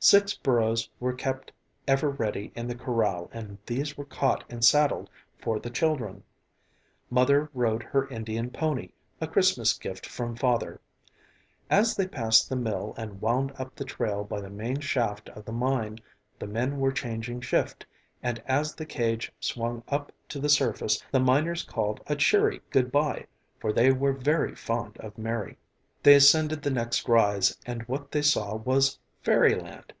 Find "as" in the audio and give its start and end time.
11.68-11.96, 18.46-18.76